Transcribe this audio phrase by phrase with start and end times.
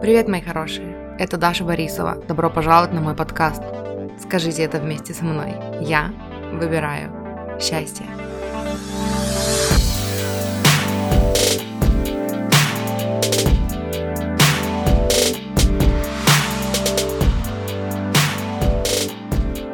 [0.00, 1.16] Привет, мои хорошие!
[1.18, 2.16] Это Даша Борисова.
[2.28, 3.62] Добро пожаловать на мой подкаст.
[4.20, 5.54] Скажите это вместе со мной.
[5.80, 6.12] Я
[6.52, 7.10] выбираю
[7.60, 8.04] счастье.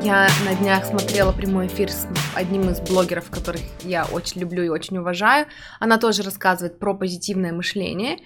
[0.02, 4.68] Я на днях смотрела прямой эфир с одним из блогеров, которых я очень люблю и
[4.68, 5.46] очень уважаю.
[5.78, 8.18] Она тоже рассказывает про позитивное мышление.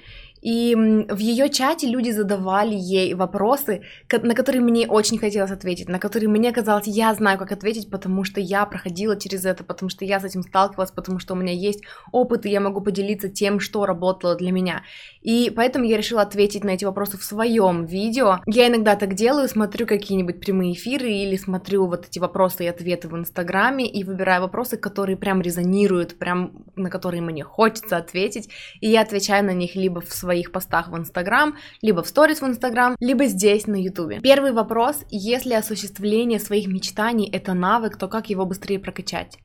[0.44, 5.98] И в ее чате люди задавали ей вопросы, на которые мне очень хотелось ответить, на
[5.98, 10.04] которые мне казалось, я знаю, как ответить, потому что я проходила через это, потому что
[10.04, 13.58] я с этим сталкивалась, потому что у меня есть опыт, и я могу поделиться тем,
[13.58, 14.82] что работало для меня.
[15.22, 18.40] И поэтому я решила ответить на эти вопросы в своем видео.
[18.45, 23.08] Я иногда так делаю, смотрю какие-нибудь прямые эфиры или смотрю вот эти вопросы и ответы
[23.08, 28.50] в Инстаграме и выбираю вопросы, которые прям резонируют, прям на которые мне хочется ответить,
[28.82, 32.40] и я отвечаю на них либо в своем своих постах в Инстаграм, либо в сторис
[32.40, 34.21] в Инстаграм, либо здесь на Ютубе.
[34.21, 39.38] Первый вопрос, если осуществление своих мечтаний это навык, то как его быстрее прокачать?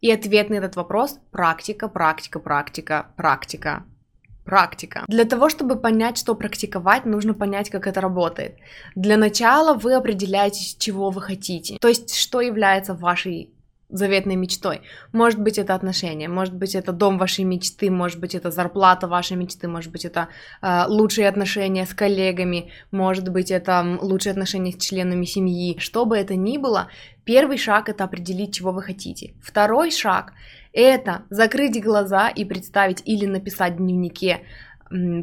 [0.00, 3.84] И ответ на этот вопрос– практика, практика, практика, практика,
[4.44, 5.04] практика.
[5.08, 8.56] Для того, чтобы понять, что практиковать, нужно понять, как это работает.
[8.94, 13.50] Для начала вы определяете, чего вы хотите, то есть что является вашей
[13.88, 14.82] заветной мечтой.
[15.12, 19.36] Может быть, это отношения, может быть, это дом вашей мечты, может быть, это зарплата вашей
[19.36, 20.28] мечты, может быть, это
[20.60, 25.78] э, лучшие отношения с коллегами, может быть, это лучшие отношения с членами семьи.
[25.78, 26.88] Что бы это ни было,
[27.24, 29.34] первый шаг это определить, чего вы хотите.
[29.42, 30.32] Второй шаг
[30.72, 34.42] это закрыть глаза и представить или написать в дневнике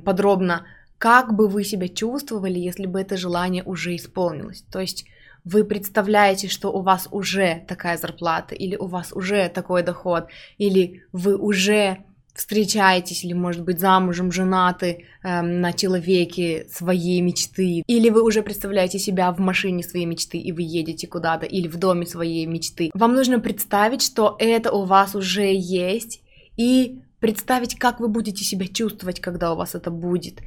[0.03, 0.65] подробно,
[0.97, 4.63] как бы вы себя чувствовали, если бы это желание уже исполнилось.
[4.71, 5.05] То есть
[5.45, 11.03] вы представляете, что у вас уже такая зарплата, или у вас уже такой доход, или
[11.11, 11.99] вы уже
[12.33, 18.99] встречаетесь, или, может быть, замужем, женаты эм, на человеке своей мечты, или вы уже представляете
[18.99, 22.91] себя в машине своей мечты, и вы едете куда-то, или в доме своей мечты.
[22.93, 26.21] Вам нужно представить, что это у вас уже есть,
[26.57, 30.41] и представить, как вы будете себя чувствовать, когда у вас это будет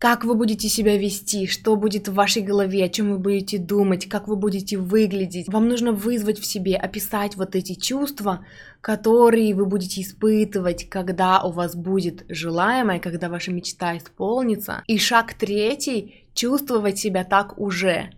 [0.00, 4.08] как вы будете себя вести, что будет в вашей голове, о чем вы будете думать,
[4.08, 5.46] как вы будете выглядеть.
[5.48, 8.42] Вам нужно вызвать в себе, описать вот эти чувства,
[8.80, 14.82] которые вы будете испытывать, когда у вас будет желаемое, когда ваша мечта исполнится.
[14.86, 18.10] И шаг третий— чувствовать себя так уже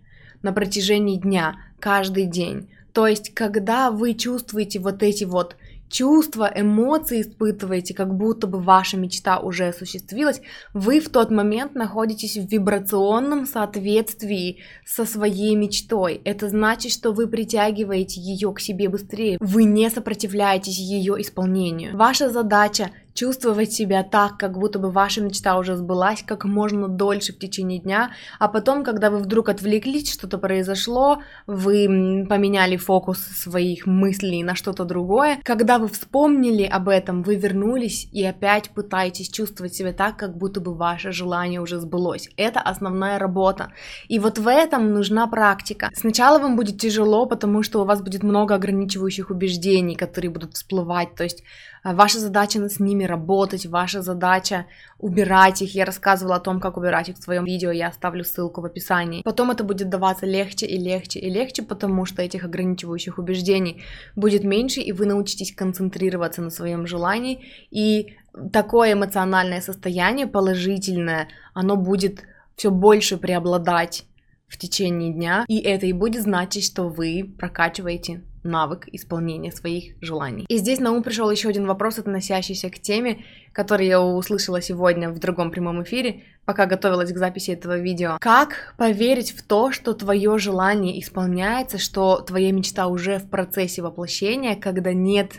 [0.43, 2.69] на протяжении дня, каждый день.
[2.93, 5.57] То есть, когда вы чувствуете вот эти вот
[5.93, 10.41] чувства, эмоции испытываете, как будто бы ваша мечта уже осуществилась,
[10.75, 16.21] вы в тот момент находитесь в вибрационном соответствии со своей мечтой.
[16.25, 21.97] Это значит, что вы притягиваете ее к себе быстрее, вы не сопротивляетесь ее исполнению.
[21.97, 22.91] Ваша задача
[23.23, 27.79] чувствовать себя так, как будто бы ваша мечта уже сбылась как можно дольше в течение
[27.79, 28.11] дня,
[28.41, 34.85] а потом, когда вы вдруг отвлеклись, что-то произошло, вы поменяли фокус своих мыслей на что-то
[34.85, 40.37] другое, когда вы вспомнили об этом, вы вернулись и опять пытаетесь чувствовать себя так, как
[40.37, 42.29] будто бы ваше желание уже сбылось.
[42.37, 43.73] Это основная работа.
[44.09, 45.91] И вот в этом нужна практика.
[45.95, 51.15] Сначала вам будет тяжело, потому что у вас будет много ограничивающих убеждений, которые будут всплывать,
[51.15, 51.45] то есть
[51.85, 54.67] ваша задача с ними работать, ваша задача
[54.99, 55.75] убирать их.
[55.75, 59.23] Я рассказывала о том, как убирать их в своем видео, я оставлю ссылку в описании.
[59.23, 63.83] Потом это будет даваться легче и легче и легче, потому что этих ограничивающих убеждений
[64.15, 67.45] будет меньше, и вы научитесь концентрироваться на своем желании.
[67.71, 68.15] И
[68.53, 72.23] такое эмоциональное состояние положительное, оно будет
[72.57, 74.05] все больше преобладать
[74.47, 80.45] в течение дня, и это и будет значить, что вы прокачиваете навык исполнения своих желаний.
[80.49, 85.11] И здесь на ум пришел еще один вопрос, относящийся к теме, который я услышала сегодня
[85.11, 88.17] в другом прямом эфире, пока готовилась к записи этого видео.
[88.21, 94.57] Как поверить в то, что твое желание исполняется, что твоя мечта уже в процессе воплощения,
[94.57, 95.33] когда нет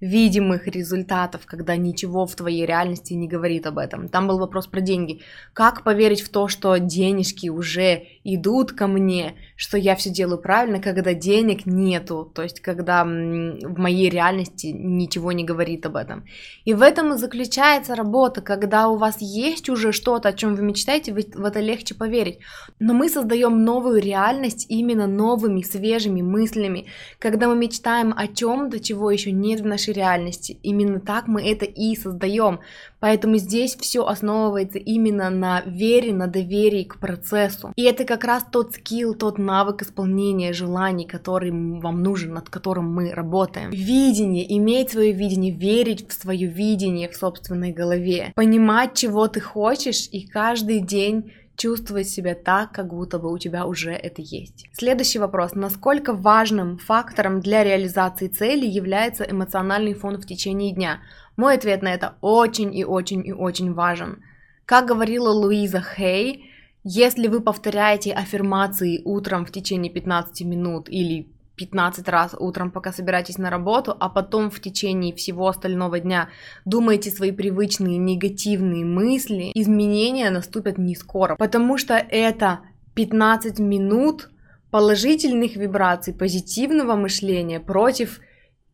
[0.00, 4.08] видимых результатов, когда ничего в твоей реальности не говорит об этом.
[4.08, 5.20] Там был вопрос про деньги.
[5.52, 8.04] Как поверить в то, что денежки уже
[8.34, 13.78] идут ко мне, что я все делаю правильно, когда денег нету, то есть когда в
[13.78, 16.24] моей реальности ничего не говорит об этом.
[16.64, 20.62] И в этом и заключается работа, когда у вас есть уже что-то, о чем вы
[20.62, 22.38] мечтаете, в это легче поверить.
[22.78, 26.86] Но мы создаем новую реальность именно новыми, свежими мыслями,
[27.18, 30.58] когда мы мечтаем о чем-то, чего еще нет в нашей реальности.
[30.62, 32.60] Именно так мы это и создаем.
[33.00, 37.72] Поэтому здесь все основывается именно на вере, на доверии к процессу.
[37.76, 42.92] И это как раз тот скилл, тот навык исполнения желаний, который вам нужен, над которым
[42.92, 43.70] мы работаем.
[43.70, 50.08] Видение, иметь свое видение, верить в свое видение в собственной голове, понимать, чего ты хочешь,
[50.12, 54.66] и каждый день чувствовать себя так, как будто бы у тебя уже это есть.
[54.72, 55.54] Следующий вопрос.
[55.54, 61.00] Насколько важным фактором для реализации цели является эмоциональный фон в течение дня?
[61.36, 64.22] Мой ответ на это очень и очень и очень важен.
[64.64, 66.49] Как говорила Луиза Хей,
[66.84, 73.36] если вы повторяете аффирмации утром в течение 15 минут или 15 раз утром, пока собираетесь
[73.36, 76.30] на работу, а потом в течение всего остального дня
[76.64, 82.60] думаете свои привычные негативные мысли, изменения наступят не скоро, потому что это
[82.94, 84.30] 15 минут
[84.70, 88.20] положительных вибраций, позитивного мышления против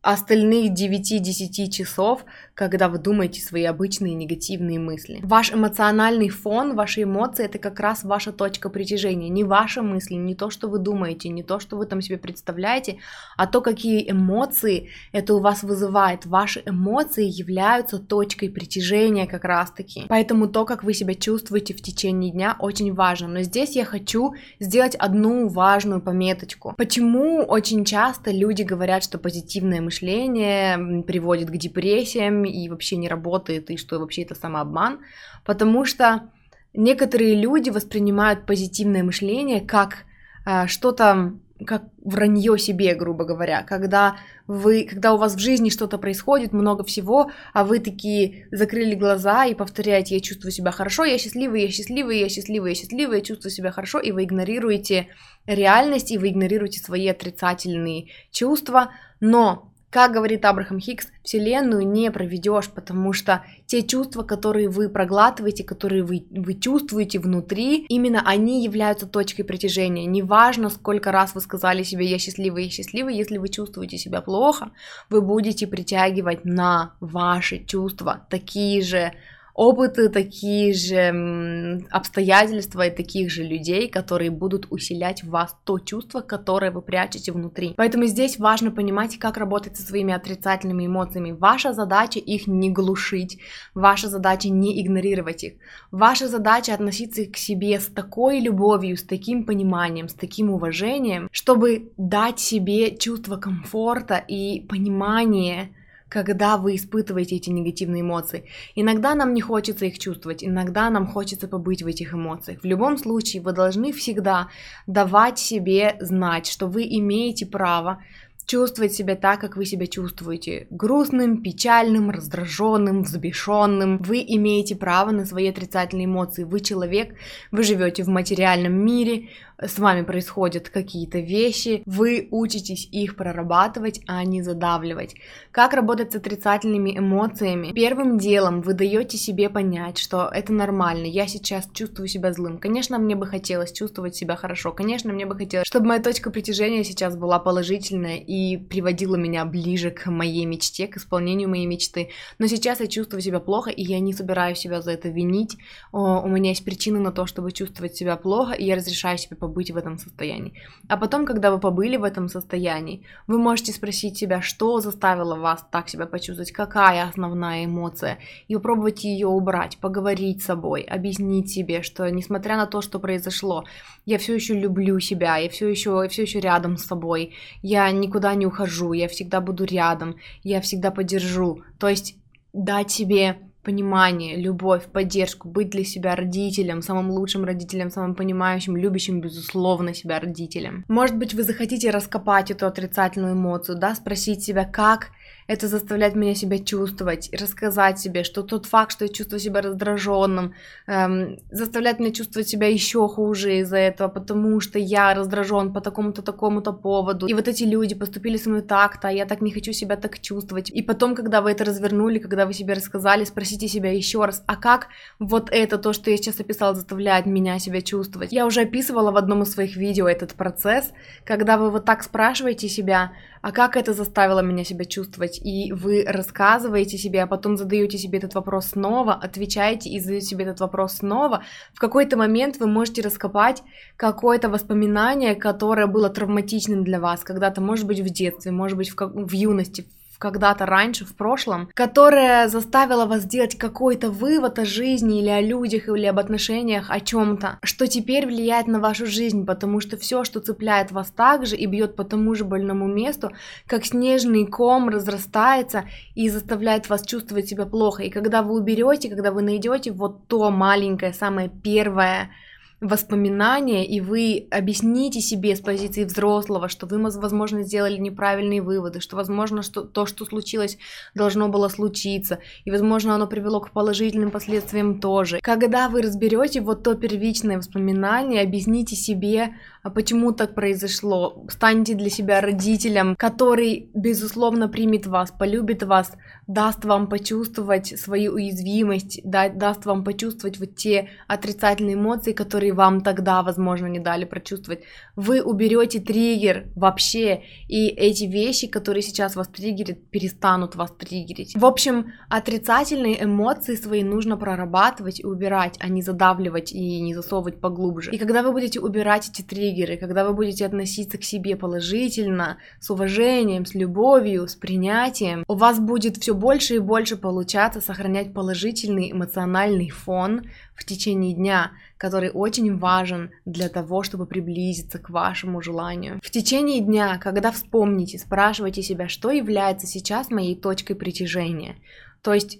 [0.07, 2.23] остальных 9-10 часов,
[2.53, 5.19] когда вы думаете свои обычные негативные мысли.
[5.21, 10.33] Ваш эмоциональный фон, ваши эмоции это как раз ваша точка притяжения, не ваши мысли, не
[10.33, 12.99] то, что вы думаете, не то, что вы там себе представляете,
[13.35, 16.25] а то, какие эмоции это у вас вызывает.
[16.25, 20.05] Ваши эмоции являются точкой притяжения как раз таки.
[20.07, 23.27] Поэтому то, как вы себя чувствуете в течение дня, очень важно.
[23.27, 26.73] Но здесь я хочу сделать одну важную пометочку.
[26.77, 33.07] Почему очень часто люди говорят, что позитивное мышление мышление приводит к депрессиям и вообще не
[33.07, 34.99] работает, и что вообще это самообман,
[35.45, 36.29] потому что
[36.73, 40.05] некоторые люди воспринимают позитивное мышление как
[40.45, 41.33] э, что-то
[41.65, 46.83] как вранье себе, грубо говоря, когда вы, когда у вас в жизни что-то происходит, много
[46.83, 51.69] всего, а вы такие закрыли глаза и повторяете, я чувствую себя хорошо, я счастливый, я
[51.69, 55.07] счастливый, я счастливый, я счастливый, я чувствую себя хорошо, и вы игнорируете
[55.47, 62.69] реальность, и вы игнорируете свои отрицательные чувства, но как говорит Абрахам Хикс, Вселенную не проведешь,
[62.69, 69.07] потому что те чувства, которые вы проглатываете, которые вы, вы чувствуете внутри, именно они являются
[69.07, 70.05] точкой притяжения.
[70.05, 74.71] Неважно, сколько раз вы сказали себе «я счастливый, я счастливый», если вы чувствуете себя плохо,
[75.09, 79.13] вы будете притягивать на ваши чувства такие же
[79.57, 86.21] опыты, такие же обстоятельства и таких же людей, которые будут усилять в вас то чувство,
[86.21, 87.73] которое вы прячете внутри.
[87.75, 91.31] Поэтому здесь важно понимать, как работать со своими отрицательными эмоциями.
[91.31, 93.39] Ваша задача их не глушить,
[93.73, 95.53] ваша задача не игнорировать их.
[95.89, 101.91] Ваша задача относиться к себе с такой любовью, с таким пониманием, с таким уважением, чтобы
[101.97, 105.71] дать себе чувство комфорта и понимания
[106.09, 108.45] когда вы испытываете эти негативные эмоции.
[108.75, 112.61] Иногда нам не хочется их чувствовать, иногда нам хочется побыть в этих эмоциях.
[112.61, 114.49] В любом случае, вы должны всегда
[114.85, 118.01] давать себе знать, что вы имеете право
[118.47, 120.67] чувствовать себя так, как вы себя чувствуете.
[120.69, 123.97] Грустным, печальным, раздраженным, взбешенным.
[123.97, 126.45] Вы имеете право на свои отрицательные эмоции.
[126.45, 127.13] Вы человек,
[127.51, 129.27] вы живете в материальном мире,
[129.59, 135.15] с вами происходят какие-то вещи, вы учитесь их прорабатывать, а не задавливать.
[135.51, 137.71] Как работать с отрицательными эмоциями?
[137.71, 142.59] Первым делом вы даете себе понять, что это нормально, я сейчас чувствую себя злым.
[142.59, 146.83] Конечно, мне бы хотелось чувствовать себя хорошо, конечно, мне бы хотелось, чтобы моя точка притяжения
[146.83, 152.09] сейчас была положительная и приводила меня ближе к моей мечте, к исполнению моей мечты.
[152.37, 155.57] Но сейчас я чувствую себя плохо, и я не собираюсь себя за это винить.
[155.91, 159.71] У меня есть причины на то, чтобы чувствовать себя плохо, и я разрешаю себе побыть
[159.71, 160.53] в этом состоянии.
[160.89, 165.65] А потом, когда вы побыли в этом состоянии, вы можете спросить себя, что заставило вас
[165.71, 168.17] так себя почувствовать, какая основная эмоция,
[168.49, 173.63] и попробовать ее убрать, поговорить с собой, объяснить себе, что несмотря на то, что произошло,
[174.05, 178.35] я все еще люблю себя, я все еще, все еще рядом с собой, я никуда
[178.35, 181.61] не ухожу, я всегда буду рядом, я всегда поддержу.
[181.79, 182.15] То есть
[182.53, 183.37] дать себе
[183.67, 190.21] понимание, любовь, поддержку, быть для себя родителем, самым лучшим родителем, самым понимающим, любящим, безусловно, себя
[190.21, 190.85] родителем.
[190.87, 195.09] Может быть, вы захотите раскопать эту отрицательную эмоцию, да, спросить себя, как
[195.47, 199.61] это заставляет меня себя чувствовать, и рассказать себе, что тот факт, что я чувствую себя
[199.61, 200.53] раздраженным,
[200.87, 206.21] эм, заставляет меня чувствовать себя еще хуже из-за этого, потому что я раздражен по такому-то
[206.21, 207.27] такому-то поводу.
[207.27, 210.19] И вот эти люди поступили со мной так-то, а я так не хочу себя так
[210.19, 210.69] чувствовать.
[210.69, 214.57] И потом, когда вы это развернули, когда вы себе рассказали, спросите себя еще раз, а
[214.57, 214.87] как
[215.19, 218.33] вот это, то, что я сейчас описала, заставляет меня себя чувствовать?
[218.33, 220.91] Я уже описывала в одном из своих видео этот процесс,
[221.23, 223.11] когда вы вот так спрашиваете себя,
[223.47, 225.39] а как это заставило меня себя чувствовать?
[225.41, 230.43] И вы рассказываете себе, а потом задаете себе этот вопрос снова, отвечаете и задаете себе
[230.43, 231.45] этот вопрос снова.
[231.73, 233.63] В какой-то момент вы можете раскопать
[233.95, 238.95] какое-то воспоминание, которое было травматичным для вас когда-то, может быть, в детстве, может быть, в,
[238.95, 239.13] как...
[239.13, 239.85] в юности,
[240.17, 245.87] когда-то раньше, в прошлом, которая заставила вас сделать какой-то вывод о жизни или о людях,
[245.87, 250.39] или об отношениях, о чем-то, что теперь влияет на вашу жизнь, потому что все, что
[250.39, 253.31] цепляет вас так же и бьет по тому же больному месту,
[253.65, 258.03] как снежный ком разрастается и заставляет вас чувствовать себя плохо.
[258.03, 262.29] И когда вы уберете, когда вы найдете вот то маленькое, самое первое,
[262.79, 269.15] воспоминания, и вы объясните себе с позиции взрослого, что вы, возможно, сделали неправильные выводы, что,
[269.15, 270.77] возможно, что то, что случилось,
[271.15, 275.39] должно было случиться, и, возможно, оно привело к положительным последствиям тоже.
[275.41, 279.55] Когда вы разберете вот то первичное воспоминание, объясните себе,
[279.87, 286.11] а почему так произошло, станьте для себя родителем, который, безусловно, примет вас, полюбит вас,
[286.45, 292.99] даст вам почувствовать свою уязвимость, да, даст вам почувствовать вот те отрицательные эмоции, которые вам
[292.99, 294.83] тогда, возможно, не дали прочувствовать.
[295.15, 301.55] Вы уберете триггер вообще, и эти вещи, которые сейчас вас триггерят, перестанут вас триггерить.
[301.55, 307.61] В общем, отрицательные эмоции свои нужно прорабатывать и убирать, а не задавливать и не засовывать
[307.61, 308.11] поглубже.
[308.11, 312.89] И когда вы будете убирать эти триггеры, когда вы будете относиться к себе положительно, с
[312.89, 319.11] уважением, с любовью, с принятием, у вас будет все больше и больше получаться сохранять положительный
[319.11, 320.43] эмоциональный фон
[320.75, 326.19] в течение дня, который очень важен для того, чтобы приблизиться к вашему желанию.
[326.23, 331.75] В течение дня, когда вспомните, спрашивайте себя, что является сейчас моей точкой притяжения.
[332.21, 332.59] То есть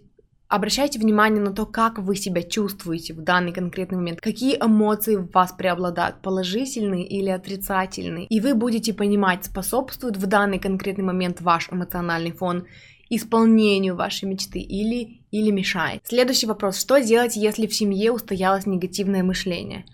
[0.49, 5.29] Обращайте внимание на то, как вы себя чувствуете в данный конкретный момент, какие эмоции в
[5.31, 8.27] вас преобладают, положительные или отрицательные.
[8.27, 12.65] И вы будете понимать, способствует в данный конкретный момент ваш эмоциональный фон
[13.09, 16.01] исполнению вашей мечты или, или мешает.
[16.05, 16.79] Следующий вопрос.
[16.79, 19.85] Что делать, если в семье устоялось негативное мышление?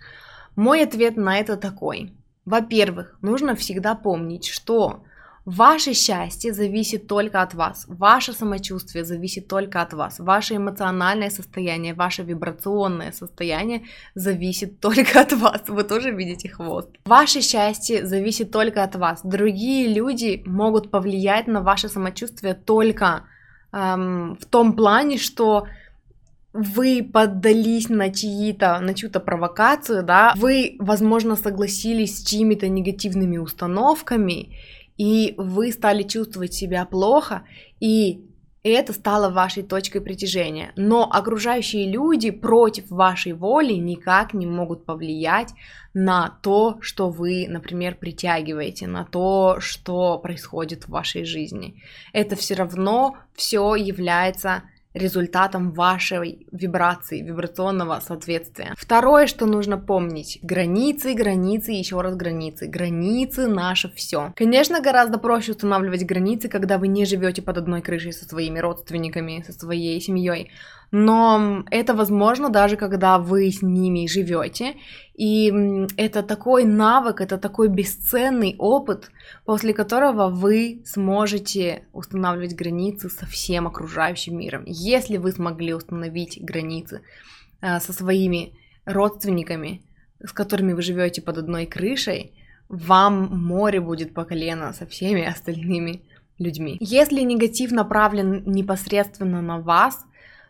[0.54, 2.12] Мой ответ на это такой.
[2.44, 5.02] Во-первых, нужно всегда помнить, что
[5.44, 11.92] Ваше счастье зависит только от вас, ваше самочувствие зависит только от вас, ваше эмоциональное состояние,
[11.92, 13.82] ваше вибрационное состояние
[14.14, 15.68] зависит только от вас.
[15.68, 16.88] Вы тоже видите хвост.
[17.04, 19.20] Ваше счастье зависит только от вас.
[19.22, 23.24] Другие люди могут повлиять на ваше самочувствие только
[23.72, 25.66] эм, в том плане, что
[26.54, 34.54] вы поддались на чьи-то, на чью-то провокацию, да, вы, возможно, согласились с чьими-то негативными установками,
[34.96, 37.44] и вы стали чувствовать себя плохо,
[37.80, 38.24] и
[38.64, 40.72] это стало вашей точкой притяжения.
[40.74, 45.52] Но окружающие люди против вашей воли никак не могут повлиять
[45.92, 51.82] на то, что вы, например, притягиваете, на то, что происходит в вашей жизни.
[52.14, 54.62] Это все равно все является
[54.94, 58.74] результатом вашей вибрации, вибрационного соответствия.
[58.76, 62.68] Второе, что нужно помнить, границы, границы, еще раз границы.
[62.68, 64.32] Границы наше все.
[64.36, 69.44] Конечно, гораздо проще устанавливать границы, когда вы не живете под одной крышей со своими родственниками,
[69.46, 70.52] со своей семьей
[70.96, 74.76] но это возможно даже когда вы с ними живете,
[75.16, 75.52] и
[75.96, 79.10] это такой навык, это такой бесценный опыт,
[79.44, 84.62] после которого вы сможете устанавливать границы со всем окружающим миром.
[84.66, 87.00] Если вы смогли установить границы
[87.60, 88.52] э, со своими
[88.84, 89.82] родственниками,
[90.24, 92.34] с которыми вы живете под одной крышей,
[92.68, 96.02] вам море будет по колено со всеми остальными
[96.38, 96.76] людьми.
[96.78, 100.04] Если негатив направлен непосредственно на вас,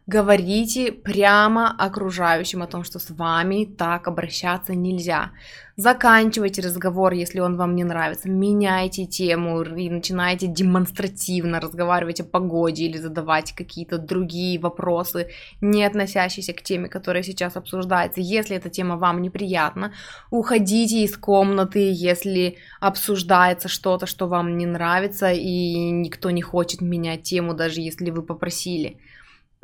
[0.06, 5.30] Говорите прямо окружающим о том, что с вами так обращаться нельзя.
[5.76, 8.28] Заканчивайте разговор, если он вам не нравится.
[8.28, 15.30] Меняйте тему и начинайте демонстративно разговаривать о погоде или задавать какие-то другие вопросы,
[15.62, 18.20] не относящиеся к теме, которая сейчас обсуждается.
[18.20, 19.94] Если эта тема вам неприятна,
[20.30, 27.23] уходите из комнаты, если обсуждается что-то, что вам не нравится, и никто не хочет менять
[27.23, 28.99] тему, даже если вы попросили.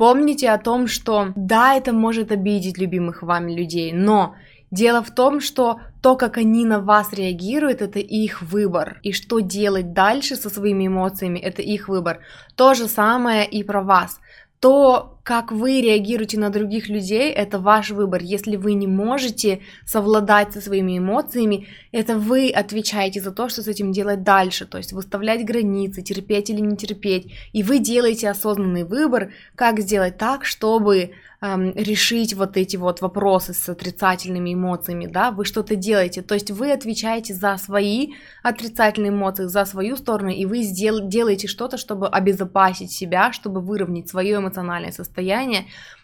[0.00, 4.35] Помните о том, что да, это может обидеть любимых вами людей, но
[4.71, 8.99] дело в том, что то, как они на вас реагируют, это их выбор.
[9.02, 12.21] И что делать дальше со своими эмоциями, это их выбор.
[12.57, 14.21] То же самое и про вас
[14.61, 18.20] то, как вы реагируете на других людей, это ваш выбор.
[18.20, 23.68] Если вы не можете совладать со своими эмоциями, это вы отвечаете за то, что с
[23.68, 24.66] этим делать дальше.
[24.66, 27.32] То есть выставлять границы, терпеть или не терпеть.
[27.52, 33.54] И вы делаете осознанный выбор, как сделать так, чтобы эм, решить вот эти вот вопросы
[33.54, 39.44] с отрицательными эмоциями, да, вы что-то делаете, то есть вы отвечаете за свои отрицательные эмоции,
[39.44, 44.92] за свою сторону, и вы сдел- делаете что-то, чтобы обезопасить себя, чтобы выровнять свое эмоциональное
[44.92, 45.19] состояние,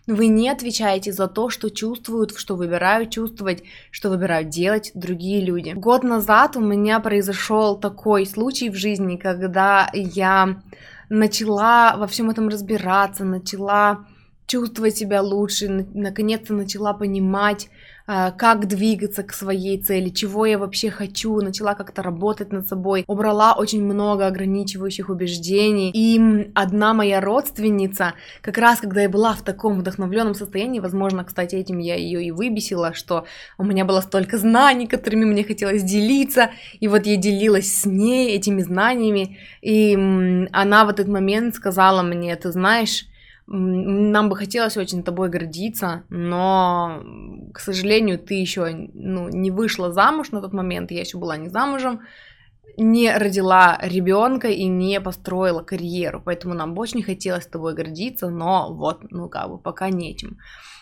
[0.06, 5.70] вы не отвечаете за то, что чувствуют, что выбирают чувствовать, что выбирают делать другие люди.
[5.70, 10.62] Год назад у меня произошел такой случай в жизни, когда я
[11.08, 14.06] начала во всем этом разбираться, начала
[14.46, 17.68] чувствовать себя лучше, наконец-то начала понимать,
[18.06, 23.54] как двигаться к своей цели, чего я вообще хочу, начала как-то работать над собой, убрала
[23.54, 25.90] очень много ограничивающих убеждений.
[25.92, 31.56] И одна моя родственница, как раз когда я была в таком вдохновленном состоянии, возможно, кстати,
[31.56, 33.24] этим я ее и выбесила, что
[33.58, 38.34] у меня было столько знаний, которыми мне хотелось делиться, и вот я делилась с ней
[38.36, 39.94] этими знаниями, и
[40.52, 43.06] она в этот момент сказала мне, ты знаешь,
[43.48, 47.02] нам бы хотелось очень тобой гордиться, но,
[47.54, 51.48] к сожалению, ты еще ну, не вышла замуж на тот момент, я еще была не
[51.48, 52.00] замужем,
[52.76, 58.74] не родила ребенка и не построила карьеру, поэтому нам бы очень хотелось тобой гордиться, но
[58.74, 60.38] вот, ну как бы пока нечем.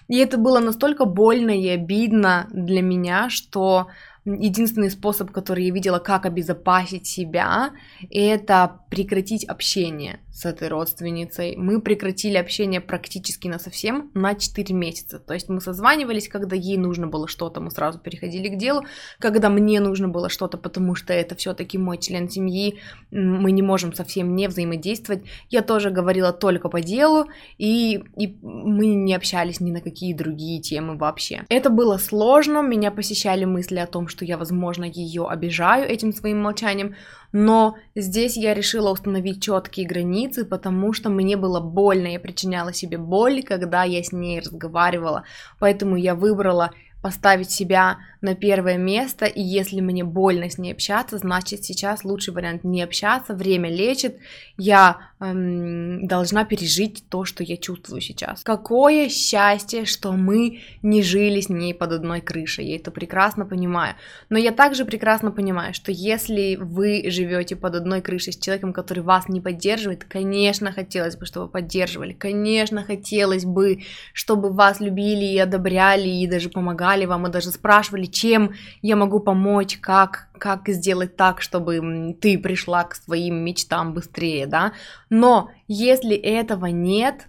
[0.09, 3.88] И это было настолько больно и обидно для меня, что
[4.25, 7.73] единственный способ, который я видела, как обезопасить себя,
[8.11, 11.56] это прекратить общение с этой родственницей.
[11.56, 15.20] Мы прекратили общение практически на совсем на 4 месяца.
[15.20, 18.84] То есть мы созванивались, когда ей нужно было что-то, мы сразу переходили к делу.
[19.20, 22.80] Когда мне нужно было что-то, потому что это все-таки мой член семьи,
[23.12, 25.22] мы не можем совсем не взаимодействовать.
[25.50, 27.26] Я тоже говорила только по делу,
[27.56, 31.44] и, и мы не общались ни на какие другие темы вообще.
[31.48, 36.42] Это было сложно, меня посещали мысли о том, что я, возможно, ее обижаю этим своим
[36.42, 36.96] молчанием,
[37.34, 42.96] но здесь я решила установить четкие границы, потому что мне было больно, я причиняла себе
[42.96, 45.24] боль, когда я с ней разговаривала,
[45.58, 46.70] поэтому я выбрала
[47.04, 52.32] поставить себя на первое место, и если мне больно с ней общаться, значит сейчас лучший
[52.32, 54.16] вариант не общаться, время лечит,
[54.56, 58.42] я эм, должна пережить то, что я чувствую сейчас.
[58.42, 63.96] Какое счастье, что мы не жили с ней под одной крышей, я это прекрасно понимаю,
[64.30, 69.02] но я также прекрасно понимаю, что если вы живете под одной крышей с человеком, который
[69.02, 73.82] вас не поддерживает, конечно, хотелось бы, чтобы поддерживали, конечно, хотелось бы,
[74.14, 79.18] чтобы вас любили и одобряли, и даже помогали вам, и даже спрашивали, чем я могу
[79.18, 84.72] помочь, как, как сделать так, чтобы ты пришла к своим мечтам быстрее, да.
[85.10, 87.26] Но если этого нет,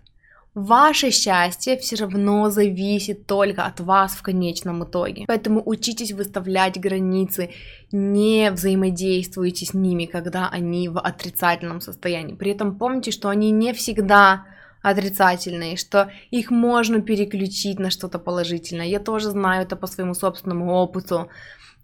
[0.56, 5.26] Ваше счастье все равно зависит только от вас в конечном итоге.
[5.28, 7.50] Поэтому учитесь выставлять границы,
[7.92, 12.36] не взаимодействуйте с ними, когда они в отрицательном состоянии.
[12.36, 14.46] При этом помните, что они не всегда
[14.86, 18.86] отрицательные, что их можно переключить на что-то положительное.
[18.86, 21.28] Я тоже знаю это по своему собственному опыту.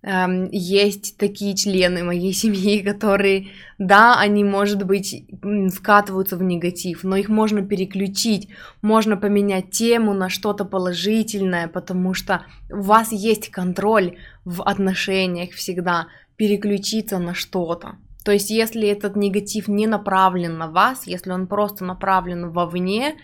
[0.04, 3.48] Эм, есть такие члены моей семьи, которые,
[3.80, 5.26] да, они, может быть,
[5.74, 8.50] скатываются в негатив, но их можно переключить,
[8.84, 16.06] можно поменять тему на что-то положительное, потому что у вас есть контроль в отношениях всегда
[16.36, 17.96] переключиться на что-то.
[18.24, 23.16] То есть, если этот негатив не направлен на вас, если он просто направлен вовне,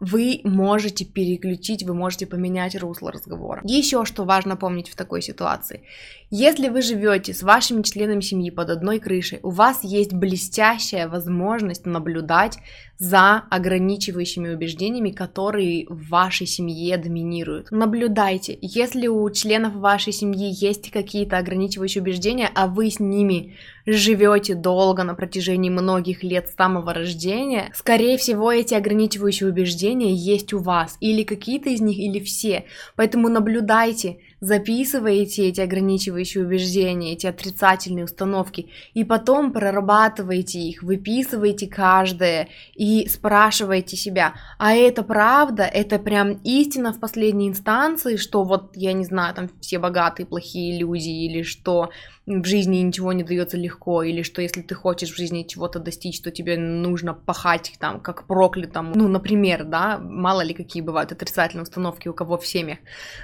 [0.00, 3.60] вы можете переключить, вы можете поменять русло разговора.
[3.64, 5.82] Еще что важно помнить в такой ситуации.
[6.30, 11.84] Если вы живете с вашими членами семьи под одной крышей, у вас есть блестящая возможность
[11.84, 12.58] наблюдать
[13.00, 17.70] за ограничивающими убеждениями, которые в вашей семье доминируют.
[17.70, 24.54] Наблюдайте, если у членов вашей семьи есть какие-то ограничивающие убеждения, а вы с ними живете
[24.54, 30.58] долго на протяжении многих лет с самого рождения, скорее всего, эти ограничивающие убеждения есть у
[30.58, 32.66] вас, или какие-то из них, или все.
[32.96, 42.48] Поэтому наблюдайте, записываете эти ограничивающие убеждения, эти отрицательные установки, и потом прорабатываете их, выписываете каждое
[42.74, 48.92] и спрашиваете себя, а это правда, это прям истина в последней инстанции, что вот, я
[48.92, 51.90] не знаю, там все богатые, плохие люди, или что
[52.26, 56.20] в жизни ничего не дается легко, или что если ты хочешь в жизни чего-то достичь,
[56.20, 58.92] то тебе нужно пахать там, как проклятым.
[58.94, 62.78] Ну, например, да, мало ли какие бывают отрицательные установки у кого в семьях.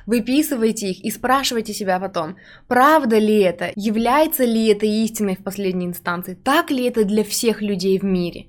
[0.06, 5.86] Выписывайте их и спрашивайте себя потом, правда ли это, является ли это истиной в последней
[5.86, 8.46] инстанции, так ли это для всех людей в мире.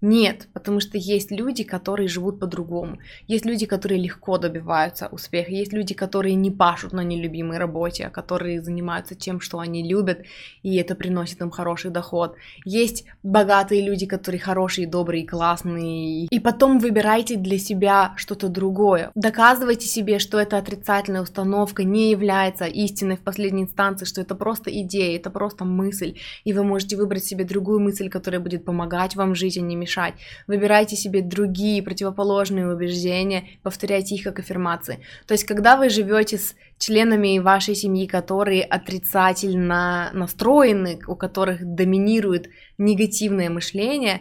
[0.00, 2.98] Нет, потому что есть люди, которые живут по-другому.
[3.26, 5.50] Есть люди, которые легко добиваются успеха.
[5.50, 10.20] Есть люди, которые не пашут на нелюбимой работе, а которые занимаются тем, что они любят,
[10.62, 12.36] и это приносит им хороший доход.
[12.64, 16.26] Есть богатые люди, которые хорошие, добрые, классные.
[16.26, 19.10] И потом выбирайте для себя что-то другое.
[19.16, 24.70] Доказывайте себе, что эта отрицательная установка не является истиной в последней инстанции, что это просто
[24.82, 26.18] идея, это просто мысль.
[26.44, 29.87] И вы можете выбрать себе другую мысль, которая будет помогать вам жить, а не мешать
[29.88, 30.14] мешать.
[30.46, 35.00] Выбирайте себе другие противоположные убеждения, повторяйте их как аффирмации.
[35.26, 42.50] То есть, когда вы живете с членами вашей семьи, которые отрицательно настроены, у которых доминирует
[42.76, 44.20] негативное мышление,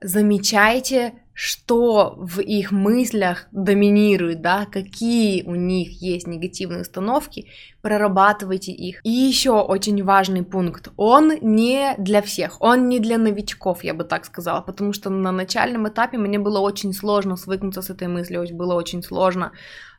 [0.00, 1.12] замечайте
[1.44, 7.48] что в их мыслях доминирует, да, какие у них есть негативные установки,
[7.80, 9.00] прорабатывайте их.
[9.02, 14.04] И еще очень важный пункт, он не для всех, он не для новичков, я бы
[14.04, 18.46] так сказала, потому что на начальном этапе мне было очень сложно свыкнуться с этой мыслью,
[18.52, 19.50] было очень сложно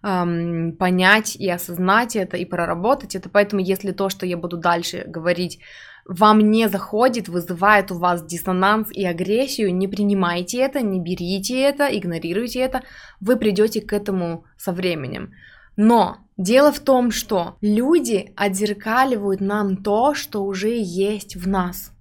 [0.02, 5.04] эм, понять и осознать это, и проработать это, поэтому если то, что я буду дальше
[5.06, 5.60] говорить,
[6.06, 11.86] вам не заходит, вызывает у вас диссонанс и агрессию, не принимайте это, не берите это,
[11.86, 12.84] игнорируйте это,
[13.20, 15.34] вы придете к этому со временем.
[15.76, 21.92] Но дело в том, что люди отзеркаливают нам то, что уже есть в нас.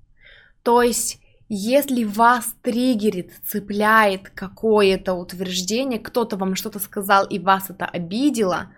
[0.62, 1.22] То есть
[1.54, 8.70] если вас триггерит, цепляет какое-то утверждение, кто-то вам что-то сказал и вас это обидело,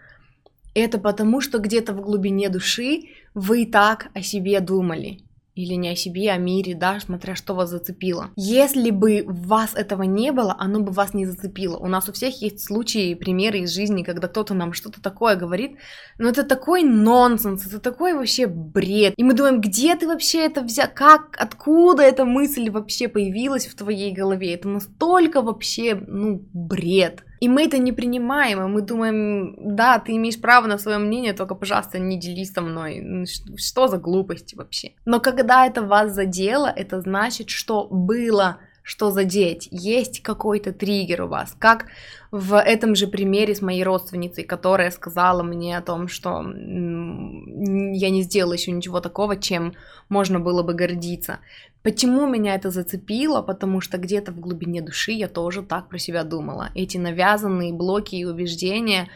[0.74, 5.20] это потому, что где-то в глубине души вы так о себе думали.
[5.54, 8.30] Или не о себе, а о мире, да, смотря что вас зацепило.
[8.34, 11.76] Если бы вас этого не было, оно бы вас не зацепило.
[11.76, 15.76] У нас у всех есть случаи, примеры из жизни, когда кто-то нам что-то такое говорит,
[16.18, 19.14] но это такой нонсенс, это такой вообще бред.
[19.16, 23.76] И мы думаем, где ты вообще это взял, как, откуда эта мысль вообще появилась в
[23.76, 24.54] твоей голове?
[24.54, 27.22] Это настолько вообще, ну, бред.
[27.44, 31.34] И мы это не принимаем, и мы думаем, да, ты имеешь право на свое мнение,
[31.34, 33.26] только, пожалуйста, не делись со мной.
[33.58, 34.92] Что за глупости вообще?
[35.04, 41.26] Но когда это вас задело, это значит, что было что задеть, есть какой-то триггер у
[41.26, 41.86] вас, как
[42.30, 48.22] в этом же примере с моей родственницей, которая сказала мне о том, что я не
[48.22, 49.72] сделала еще ничего такого, чем
[50.10, 51.38] можно было бы гордиться.
[51.82, 53.40] Почему меня это зацепило?
[53.40, 56.68] Потому что где-то в глубине души я тоже так про себя думала.
[56.74, 59.08] Эти навязанные блоки и убеждения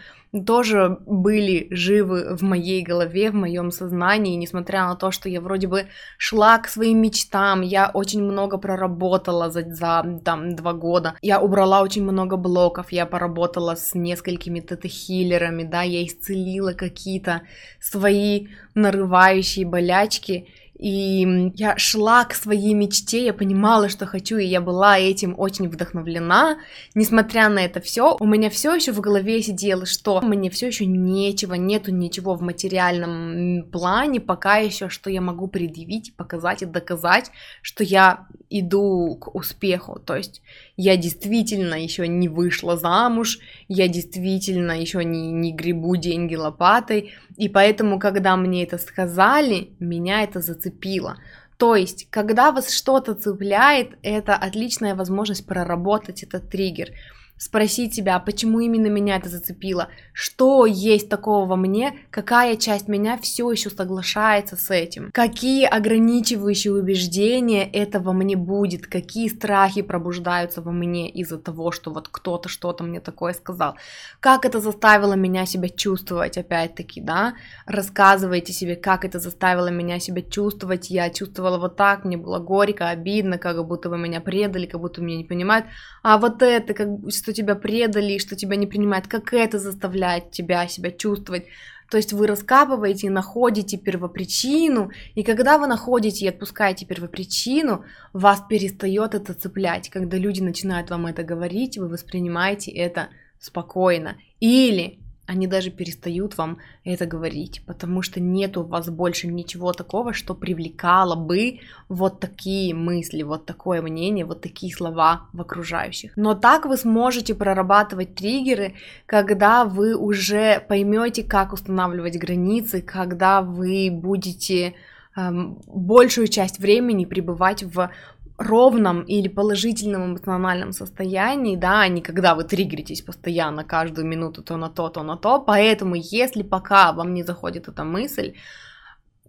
[0.47, 5.67] тоже были живы в моей голове, в моем сознании, несмотря на то, что я вроде
[5.67, 5.87] бы
[6.19, 11.83] шла к своим мечтам, я очень много проработала за, за там два года, я убрала
[11.83, 17.43] очень много блоков, я поработала с несколькими тета-хиллерами, да, я исцелила какие-то
[17.81, 24.61] свои нарывающие болячки, и я шла к своей мечте, я понимала, что хочу, и я
[24.61, 26.59] была этим очень вдохновлена.
[26.95, 30.87] Несмотря на это все, у меня все еще в голове сидело, что мне все еще
[30.87, 37.33] нечего, нету ничего в материальном плане, пока еще, что я могу предъявить, показать и доказать,
[37.61, 39.99] что я иду к успеху.
[39.99, 40.43] То есть
[40.79, 47.49] я действительно еще не вышла замуж, я действительно еще не, не гребу деньги лопатой, и
[47.49, 51.19] поэтому, когда мне это сказали, меня это зацепило.
[51.57, 56.91] То есть, когда вас что-то цепляет, это отличная возможность проработать этот триггер
[57.39, 62.89] спросить себя, а почему именно меня это зацепило, что есть такого во мне, какая часть
[62.89, 69.83] меня все еще соглашается с этим, какие ограничивающие убеждения это во мне будет, какие страхи
[69.83, 73.77] пробуждаются во мне из-за того, что вот кто-то что-то мне такое сказал,
[74.21, 77.35] как это заставило меня себя чувствовать, опять-таки, да,
[77.67, 82.89] рассказывайте себе, как это заставило меня себя чувствовать, я чувствовала вот так, мне было горько,
[82.89, 85.67] обидно, как будто вы меня предали, как будто меня не понимают,
[86.03, 86.89] а вот это, как
[87.29, 91.45] что тебя предали, что тебя не принимают, как это заставляет тебя себя чувствовать.
[91.91, 98.43] То есть вы раскапываете и находите первопричину, и когда вы находите и отпускаете первопричину, вас
[98.49, 99.91] перестает это цеплять.
[99.91, 104.17] Когда люди начинают вам это говорить, вы воспринимаете это спокойно.
[104.41, 110.15] Или они даже перестают вам это говорить, потому что нет у вас больше ничего такого,
[110.15, 111.61] что привлекало бы
[111.91, 116.13] вот такие мысли, вот такое мнение, вот такие слова в окружающих.
[116.17, 123.91] Но так вы сможете прорабатывать триггеры, когда вы уже поймете, как устанавливать границы, когда вы
[123.93, 124.75] будете
[125.15, 127.91] эм, большую часть времени пребывать в
[128.39, 134.57] ровном или положительном эмоциональном состоянии, да, а не когда вы триггеритесь постоянно каждую минуту то
[134.57, 135.41] на то, то на то.
[135.41, 138.35] Поэтому, если пока вам не заходит эта мысль,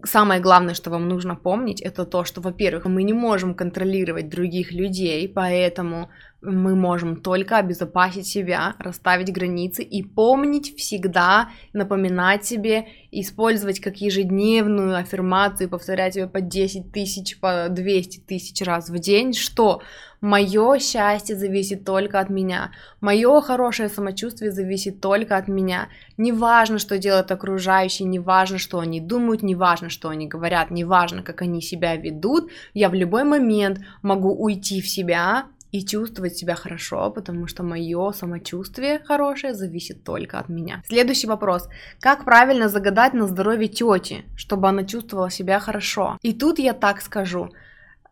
[0.03, 4.71] самое главное, что вам нужно помнить, это то, что, во-первых, мы не можем контролировать других
[4.71, 6.09] людей, поэтому
[6.41, 14.95] мы можем только обезопасить себя, расставить границы и помнить всегда, напоминать себе, использовать как ежедневную
[14.95, 19.81] аффирмацию, повторять ее по 10 тысяч, по 200 тысяч раз в день, что
[20.21, 22.71] мое счастье зависит только от меня,
[23.01, 25.89] мое хорошее самочувствие зависит только от меня.
[26.17, 30.71] Не важно, что делают окружающие, не важно, что они думают, не важно, что они говорят,
[30.71, 35.85] не важно, как они себя ведут, я в любой момент могу уйти в себя, и
[35.85, 40.81] чувствовать себя хорошо, потому что мое самочувствие хорошее зависит только от меня.
[40.87, 41.69] Следующий вопрос.
[41.99, 46.17] Как правильно загадать на здоровье тети, чтобы она чувствовала себя хорошо?
[46.21, 47.49] И тут я так скажу.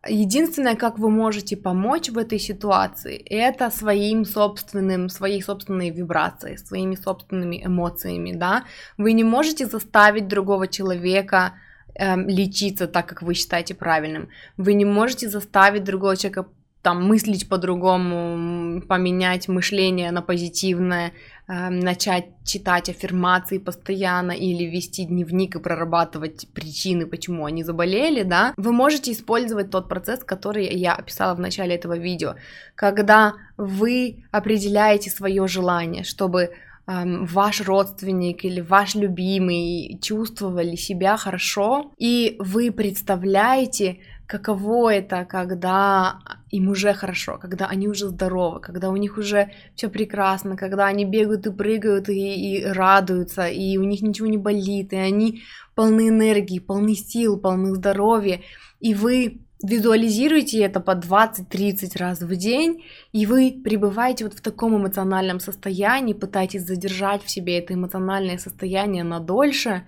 [0.06, 6.94] Единственное, как вы можете помочь в этой ситуации, это своим собственным, своей собственной вибрацией, своими
[6.94, 8.64] собственными эмоциями, да.
[8.96, 11.54] Вы не можете заставить другого человека
[11.96, 14.28] эм, лечиться так, как вы считаете правильным.
[14.56, 16.46] Вы не можете заставить другого человека
[16.88, 21.12] там мыслить по-другому, поменять мышление на позитивное,
[21.46, 28.54] э, начать читать аффирмации постоянно или вести дневник и прорабатывать причины, почему они заболели, да,
[28.56, 32.36] вы можете использовать тот процесс, который я описала в начале этого видео,
[32.74, 36.52] когда вы определяете свое желание, чтобы
[36.86, 43.98] эм, ваш родственник или ваш любимый чувствовали себя хорошо, и вы представляете,
[44.28, 46.18] каково это, когда
[46.50, 51.06] им уже хорошо, когда они уже здоровы, когда у них уже все прекрасно, когда они
[51.06, 55.42] бегают и прыгают и, и радуются, и у них ничего не болит, и они
[55.74, 58.42] полны энергии, полны сил, полны здоровья,
[58.80, 64.76] и вы визуализируете это по 20-30 раз в день, и вы пребываете вот в таком
[64.76, 69.86] эмоциональном состоянии, пытаетесь задержать в себе это эмоциональное состояние на дольше,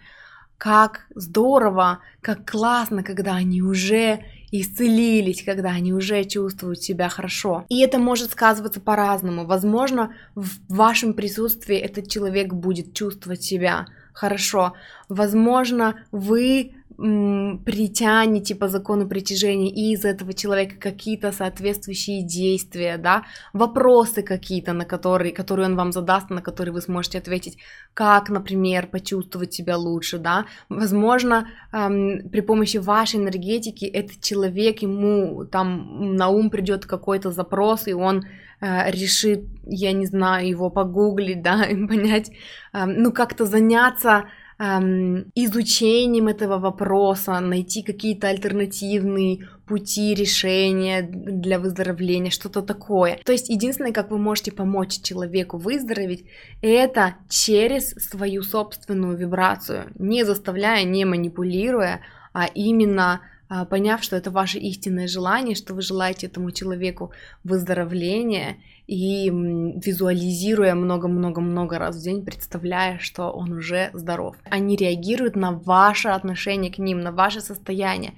[0.60, 4.20] как здорово, как классно, когда они уже
[4.52, 7.64] исцелились, когда они уже чувствуют себя хорошо.
[7.70, 9.46] И это может сказываться по-разному.
[9.46, 14.74] Возможно, в вашем присутствии этот человек будет чувствовать себя хорошо.
[15.08, 24.74] Возможно, вы притянете по закону притяжения из этого человека какие-то соответствующие действия, да, вопросы какие-то,
[24.74, 27.56] на которые, которые он вам задаст, на которые вы сможете ответить,
[27.94, 35.46] как, например, почувствовать себя лучше, да, возможно, эм, при помощи вашей энергетики этот человек, ему
[35.46, 38.24] там на ум придет какой-то запрос, и он
[38.60, 42.30] э, решит, я не знаю, его погуглить, да, и понять,
[42.74, 44.24] э, ну, как-то заняться
[44.60, 53.18] эм, изучением этого вопроса, найти какие-то альтернативные пути решения для выздоровления, что-то такое.
[53.24, 56.24] То есть единственное, как вы можете помочь человеку выздороветь,
[56.60, 62.00] это через свою собственную вибрацию, не заставляя, не манипулируя,
[62.32, 68.58] а именно а, поняв, что это ваше истинное желание, что вы желаете этому человеку выздоровления,
[68.90, 74.34] и визуализируя много-много-много раз в день, представляя, что он уже здоров.
[74.42, 78.14] Они реагируют на ваше отношение к ним, на ваше состояние.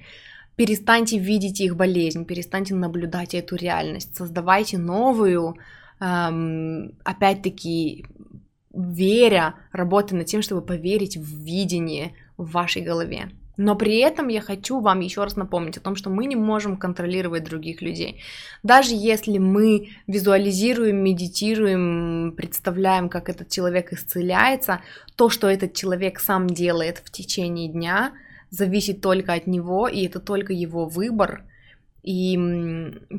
[0.55, 5.57] Перестаньте видеть их болезнь, перестаньте наблюдать эту реальность, создавайте новую,
[5.99, 8.07] эм, опять-таки,
[8.73, 13.29] веря, работая над тем, чтобы поверить в видение в вашей голове.
[13.55, 16.75] Но при этом я хочу вам еще раз напомнить о том, что мы не можем
[16.75, 18.21] контролировать других людей.
[18.63, 24.81] Даже если мы визуализируем, медитируем, представляем, как этот человек исцеляется,
[25.15, 28.13] то, что этот человек сам делает в течение дня,
[28.49, 31.43] зависит только от него, и это только его выбор.
[32.03, 32.37] И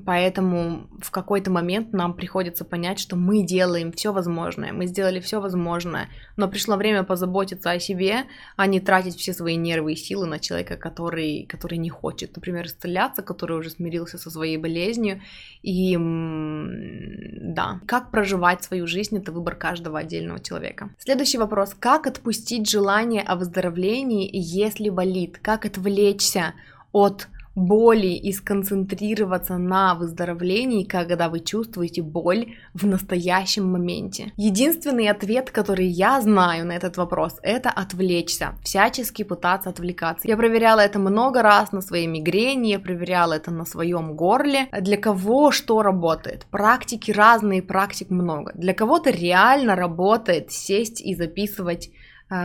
[0.05, 5.40] поэтому в какой-то момент нам приходится понять, что мы делаем все возможное, мы сделали все
[5.40, 8.25] возможное, но пришло время позаботиться о себе,
[8.57, 12.66] а не тратить все свои нервы и силы на человека, который, который не хочет, например,
[12.66, 15.23] исцеляться, который уже смирился со своей болезнью.
[15.62, 20.90] И да, как проживать свою жизнь, это выбор каждого отдельного человека.
[20.99, 21.75] Следующий вопрос.
[21.79, 25.38] Как отпустить желание о выздоровлении, если болит?
[25.40, 26.53] Как отвлечься
[26.92, 34.33] от боли и сконцентрироваться на выздоровлении, когда вы чувствуете боль в настоящем моменте.
[34.37, 40.27] Единственный ответ, который я знаю на этот вопрос, это отвлечься, всячески пытаться отвлекаться.
[40.29, 44.69] Я проверяла это много раз на своей мигрени, я проверяла это на своем горле.
[44.81, 46.47] Для кого что работает?
[46.51, 48.53] Практики разные, практик много.
[48.55, 51.90] Для кого-то реально работает сесть и записывать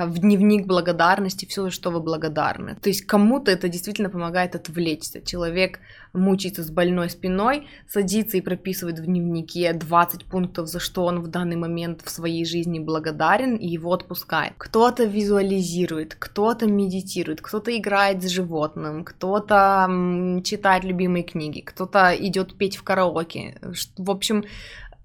[0.07, 2.75] в дневник благодарности все, за что вы благодарны.
[2.75, 5.21] То есть кому-то это действительно помогает отвлечься.
[5.21, 5.79] Человек
[6.13, 11.27] мучается с больной спиной, садится и прописывает в дневнике 20 пунктов, за что он в
[11.27, 14.53] данный момент в своей жизни благодарен, и его отпускает.
[14.57, 19.87] Кто-то визуализирует, кто-то медитирует, кто-то играет с животным, кто-то
[20.43, 23.59] читает любимые книги, кто-то идет петь в караоке.
[23.97, 24.43] В общем,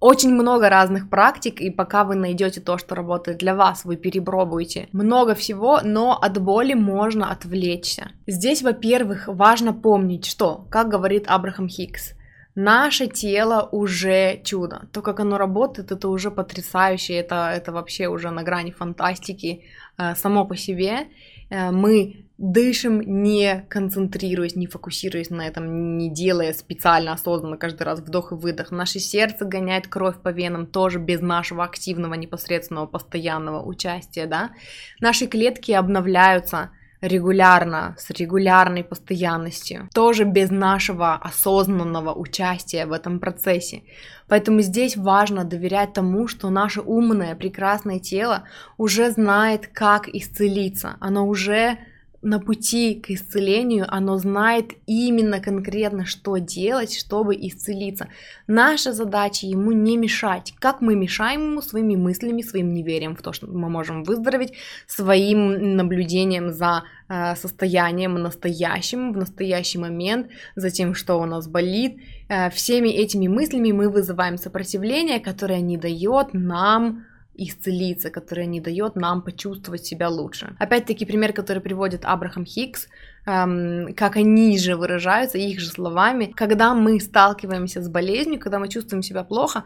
[0.04, 4.88] очень много разных практик, и пока вы найдете то, что работает для вас, вы перепробуете
[4.92, 8.10] много всего, но от боли можно отвлечься.
[8.26, 12.12] Здесь, во-первых, важно помнить, что, как говорит Абрахам Хикс,
[12.54, 14.88] наше тело уже чудо.
[14.92, 19.62] То, как оно работает, это уже потрясающе, это, это вообще уже на грани фантастики
[19.96, 21.06] э, само по себе.
[21.50, 28.00] Э, мы дышим, не концентрируясь, не фокусируясь на этом, не делая специально, осознанно каждый раз
[28.00, 28.70] вдох и выдох.
[28.72, 34.50] Наше сердце гоняет кровь по венам тоже без нашего активного, непосредственного, постоянного участия, да.
[35.00, 36.70] Наши клетки обновляются
[37.06, 43.82] регулярно, с регулярной постоянностью, тоже без нашего осознанного участия в этом процессе.
[44.28, 48.44] Поэтому здесь важно доверять тому, что наше умное, прекрасное тело
[48.78, 50.96] уже знает, как исцелиться.
[51.00, 51.78] Оно уже
[52.24, 58.08] на пути к исцелению, оно знает именно конкретно, что делать, чтобы исцелиться.
[58.46, 60.54] Наша задача ему не мешать.
[60.58, 64.54] Как мы мешаем ему своими мыслями, своим неверием в то, что мы можем выздороветь,
[64.86, 71.98] своим наблюдением за э, состоянием настоящим, в настоящий момент, за тем, что у нас болит.
[72.28, 77.04] Э, всеми этими мыслями мы вызываем сопротивление, которое не дает нам
[77.36, 80.56] исцелиться, которая не дает нам почувствовать себя лучше.
[80.58, 82.88] Опять-таки пример, который приводит Абрахам Хикс,
[83.26, 88.68] эм, как они же выражаются, их же словами, когда мы сталкиваемся с болезнью, когда мы
[88.68, 89.64] чувствуем себя плохо,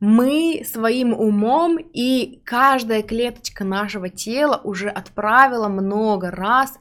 [0.00, 6.78] мы своим умом и каждая клеточка нашего тела уже отправила много раз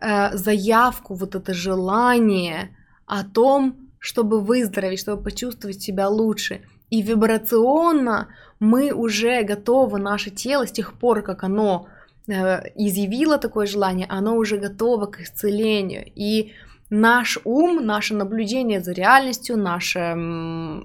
[0.00, 6.62] э, заявку, вот это желание о том, чтобы выздороветь, чтобы почувствовать себя лучше.
[6.92, 8.28] И вибрационно
[8.60, 11.88] мы уже готовы, наше тело, с тех пор, как оно
[12.28, 12.32] э,
[12.76, 16.04] изъявило такое желание, оно уже готово к исцелению.
[16.14, 16.52] И
[16.90, 20.12] наш ум, наше наблюдение за реальностью, наше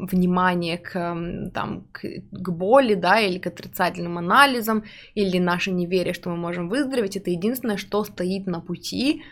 [0.10, 0.94] внимание к,
[1.54, 6.70] там, к, к боли, да, или к отрицательным анализам, или наше неверие, что мы можем
[6.70, 9.24] выздороветь, это единственное, что стоит на пути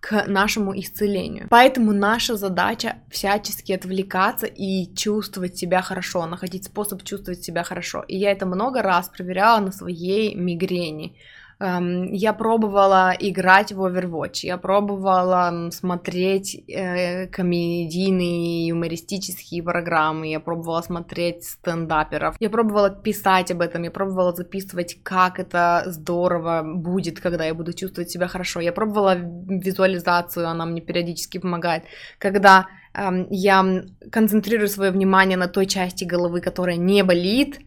[0.00, 1.48] к нашему исцелению.
[1.50, 8.04] Поэтому наша задача всячески отвлекаться и чувствовать себя хорошо, находить способ чувствовать себя хорошо.
[8.06, 11.16] И я это много раз проверяла на своей мигрени.
[11.60, 20.82] Эм, я пробовала играть в Overwatch, я пробовала смотреть э, комедийные юмористические программы, я пробовала
[20.82, 27.44] смотреть стендаперов, я пробовала писать об этом, я пробовала записывать, как это здорово будет, когда
[27.44, 28.60] я буду чувствовать себя хорошо.
[28.60, 31.82] Я пробовала визуализацию, она мне периодически помогает,
[32.20, 33.64] когда эм, я
[34.12, 37.58] концентрирую свое внимание на той части головы, которая не болит,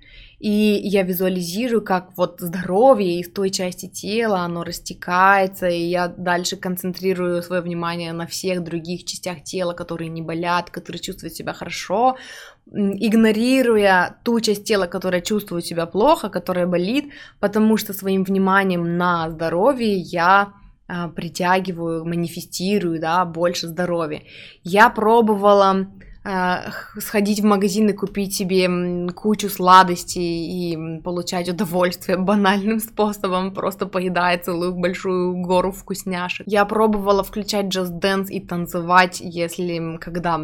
[0.41, 6.58] и я визуализирую, как вот здоровье из той части тела, оно растекается, и я дальше
[6.58, 12.17] концентрирую свое внимание на всех других частях тела, которые не болят, которые чувствуют себя хорошо,
[12.65, 19.30] игнорируя ту часть тела, которая чувствует себя плохо, которая болит, потому что своим вниманием на
[19.30, 20.54] здоровье я
[20.88, 24.23] а, притягиваю, манифестирую, да, больше здоровья.
[24.63, 25.88] Я пробовала
[26.24, 34.38] сходить в магазин и купить себе кучу сладостей и получать удовольствие банальным способом, просто поедая
[34.38, 36.46] целую большую гору вкусняшек.
[36.48, 40.38] Я пробовала включать Just Dance и танцевать, если когда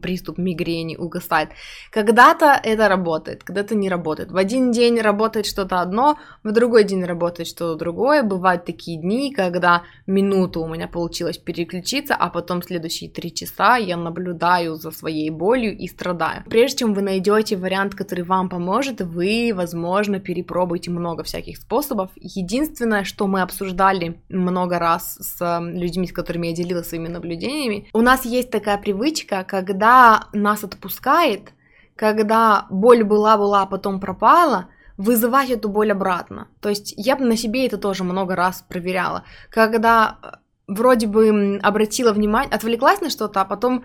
[0.00, 1.48] приступ мигрени угасает.
[1.90, 4.30] Когда-то это работает, когда-то не работает.
[4.30, 8.22] В один день работает что-то одно, в другой день работает что-то другое.
[8.22, 13.96] Бывают такие дни, когда минуту у меня получилось переключиться, а потом следующие три часа я
[13.96, 16.44] наблюдаю за своей болью и страдаю.
[16.48, 22.10] Прежде чем вы найдете вариант, который вам поможет, вы, возможно, перепробуете много всяких способов.
[22.16, 28.00] Единственное, что мы обсуждали много раз с людьми, с которыми я делилась своими наблюдениями, у
[28.00, 31.52] нас есть такая привычка, когда нас отпускает,
[31.96, 36.48] когда боль была-была, а потом пропала, вызывать эту боль обратно.
[36.60, 39.24] То есть я на себе это тоже много раз проверяла.
[39.50, 40.26] Когда э,
[40.68, 43.84] вроде бы обратила внимание, отвлеклась на что-то, а потом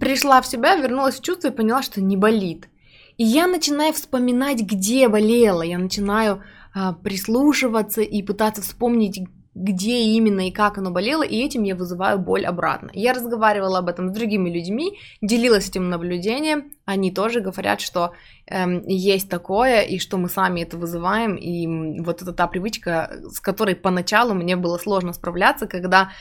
[0.00, 2.68] пришла в себя, вернулась в чувство и поняла, что не болит.
[3.16, 6.42] И я начинаю вспоминать, где болела, я начинаю
[6.74, 9.20] а, прислушиваться и пытаться вспомнить,
[9.54, 12.90] где именно и как оно болело, и этим я вызываю боль обратно.
[12.94, 18.12] Я разговаривала об этом с другими людьми, делилась этим наблюдением, они тоже говорят, что
[18.46, 23.40] эм, есть такое, и что мы сами это вызываем, и вот это та привычка, с
[23.40, 26.12] которой поначалу мне было сложно справляться, когда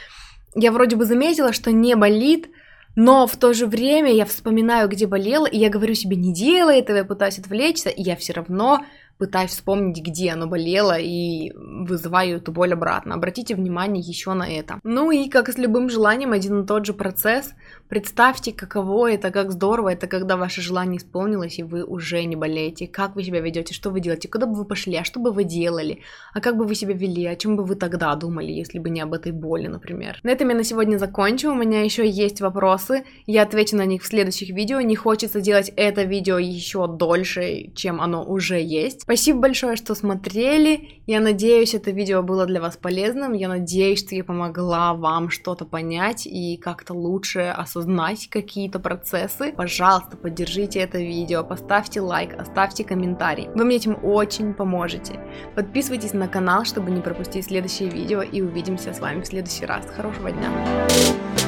[0.56, 2.50] я вроде бы заметила, что не болит,
[2.98, 6.80] но в то же время я вспоминаю, где болела, и я говорю себе, не делай
[6.80, 8.84] этого, я пытаюсь отвлечься, и я все равно
[9.20, 13.14] пытаюсь вспомнить, где оно болело, и вызываю эту боль обратно.
[13.14, 14.80] Обратите внимание еще на это.
[14.84, 17.54] Ну и, как с любым желанием, один и тот же процесс.
[17.90, 22.88] Представьте, каково это, как здорово это, когда ваше желание исполнилось, и вы уже не болеете.
[22.88, 25.46] Как вы себя ведете, что вы делаете, куда бы вы пошли, а что бы вы
[25.46, 26.02] делали,
[26.34, 29.00] а как бы вы себя вели, о чем бы вы тогда думали, если бы не
[29.00, 30.20] об этой боли, например.
[30.24, 31.52] На этом я на сегодня закончу.
[31.52, 34.82] У меня еще есть вопросы, я отвечу на них в следующих видео.
[34.82, 39.04] Не хочется делать это видео еще дольше, чем оно уже есть.
[39.04, 41.02] Спасибо большое, что смотрели.
[41.06, 43.32] Я надеюсь, это видео было для вас полезным.
[43.32, 49.54] Я надеюсь, что я помогла вам что-то понять и как-то лучше осознать какие-то процессы.
[49.54, 53.50] Пожалуйста, поддержите это видео, поставьте лайк, оставьте комментарий.
[53.54, 55.20] Вы мне этим очень поможете.
[55.56, 59.86] Подписывайтесь на канал, чтобы не пропустить следующие видео и увидимся с вами в следующий раз.
[59.96, 61.47] Хорошего дня!